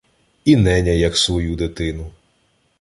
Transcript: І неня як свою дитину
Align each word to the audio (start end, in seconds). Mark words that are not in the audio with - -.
І 0.45 0.55
неня 0.55 0.91
як 0.91 1.17
свою 1.17 1.55
дитину 1.55 2.11